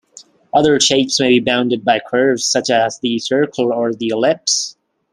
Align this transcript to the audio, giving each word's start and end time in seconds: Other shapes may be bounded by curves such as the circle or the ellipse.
Other 0.51 0.79
shapes 0.79 1.19
may 1.19 1.29
be 1.29 1.39
bounded 1.41 1.85
by 1.85 1.99
curves 1.99 2.43
such 2.43 2.71
as 2.71 2.97
the 2.97 3.19
circle 3.19 3.71
or 3.71 3.93
the 3.93 4.07
ellipse. 4.07 4.75